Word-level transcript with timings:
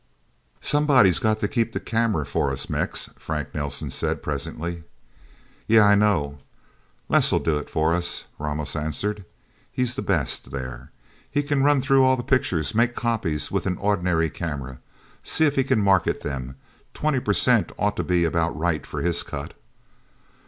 "Somebody's 0.61 1.19
got 1.19 1.41
to 1.41 1.47
keep 1.47 1.73
the 1.73 1.79
camera 1.79 2.25
for 2.25 2.49
us, 2.51 2.71
Mex," 2.71 3.11
Frank 3.19 3.53
Nelsen 3.53 3.91
said 3.91 4.23
presently. 4.23 4.81
"Yeah 5.67 5.83
I 5.83 5.93
know. 5.93 6.39
Les'll 7.07 7.37
do 7.37 7.59
it 7.59 7.69
for 7.69 7.93
us," 7.93 8.25
Ramos 8.39 8.75
answered. 8.75 9.23
"He's 9.71 9.93
the 9.93 10.01
best, 10.01 10.49
there. 10.49 10.89
He 11.29 11.43
can 11.43 11.61
run 11.61 11.83
through 11.83 12.03
all 12.03 12.17
the 12.17 12.23
pictures 12.23 12.73
make 12.73 12.95
copies 12.95 13.51
with 13.51 13.67
an 13.67 13.77
ordinary 13.77 14.31
camera... 14.31 14.79
See 15.23 15.45
if 15.45 15.53
he 15.55 15.63
can 15.63 15.83
market 15.83 16.21
them. 16.21 16.55
Twenty 16.95 17.19
percent 17.19 17.71
ought 17.77 17.95
to 17.97 18.03
be 18.03 18.25
about 18.25 18.57
right 18.57 18.83
for 18.87 19.03
his 19.03 19.21
cut." 19.21 19.53